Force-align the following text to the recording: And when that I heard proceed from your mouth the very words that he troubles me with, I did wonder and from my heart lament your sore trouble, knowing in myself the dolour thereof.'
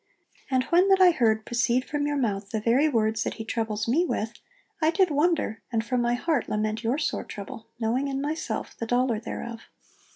And 0.49 0.63
when 0.71 0.87
that 0.89 0.99
I 0.99 1.11
heard 1.11 1.45
proceed 1.45 1.85
from 1.85 2.07
your 2.07 2.17
mouth 2.17 2.49
the 2.49 2.59
very 2.59 2.89
words 2.89 3.21
that 3.21 3.35
he 3.35 3.45
troubles 3.45 3.87
me 3.87 4.03
with, 4.03 4.33
I 4.81 4.89
did 4.89 5.11
wonder 5.11 5.61
and 5.71 5.85
from 5.85 6.01
my 6.01 6.15
heart 6.15 6.49
lament 6.49 6.83
your 6.83 6.97
sore 6.97 7.23
trouble, 7.23 7.67
knowing 7.79 8.07
in 8.07 8.19
myself 8.19 8.75
the 8.75 8.87
dolour 8.87 9.19
thereof.' 9.19 9.61